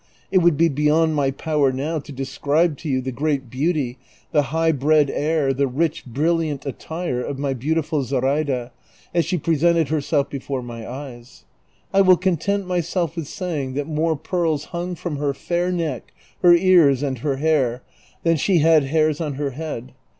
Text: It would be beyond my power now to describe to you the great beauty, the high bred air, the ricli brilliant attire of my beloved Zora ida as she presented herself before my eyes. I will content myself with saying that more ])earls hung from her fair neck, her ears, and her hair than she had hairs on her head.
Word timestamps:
It 0.31 0.39
would 0.39 0.57
be 0.57 0.67
beyond 0.67 1.13
my 1.13 1.29
power 1.29 1.71
now 1.71 1.99
to 1.99 2.11
describe 2.11 2.75
to 2.77 2.89
you 2.89 3.01
the 3.01 3.11
great 3.11 3.51
beauty, 3.51 3.99
the 4.31 4.41
high 4.49 4.71
bred 4.71 5.11
air, 5.11 5.53
the 5.53 5.69
ricli 5.69 6.03
brilliant 6.07 6.65
attire 6.65 7.21
of 7.21 7.37
my 7.37 7.53
beloved 7.53 8.05
Zora 8.07 8.37
ida 8.37 8.71
as 9.13 9.25
she 9.25 9.37
presented 9.37 9.89
herself 9.89 10.27
before 10.27 10.63
my 10.63 10.89
eyes. 10.89 11.43
I 11.93 12.01
will 12.01 12.17
content 12.17 12.65
myself 12.65 13.15
with 13.15 13.27
saying 13.27 13.75
that 13.75 13.85
more 13.87 14.19
])earls 14.33 14.65
hung 14.71 14.95
from 14.95 15.17
her 15.17 15.35
fair 15.35 15.71
neck, 15.71 16.11
her 16.41 16.55
ears, 16.55 17.03
and 17.03 17.19
her 17.19 17.35
hair 17.35 17.83
than 18.23 18.37
she 18.37 18.57
had 18.57 18.85
hairs 18.85 19.21
on 19.21 19.35
her 19.35 19.51
head. 19.51 19.91